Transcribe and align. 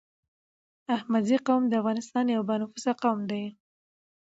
احمدزی 0.95 1.37
قوم 1.47 1.61
دي 1.69 1.75
افغانستان 1.81 2.25
يو 2.35 2.41
با 2.47 2.55
نفوسه 2.61 2.91
قوم 3.03 3.19
دی 3.29 3.43